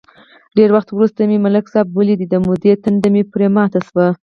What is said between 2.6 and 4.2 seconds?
تنده مې پرې ماته شوه.